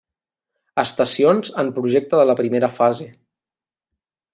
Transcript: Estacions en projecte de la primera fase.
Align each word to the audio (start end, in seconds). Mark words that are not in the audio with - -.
Estacions 0.83 1.53
en 1.65 1.71
projecte 1.77 2.21
de 2.23 2.27
la 2.31 2.37
primera 2.43 2.75
fase. 2.83 3.11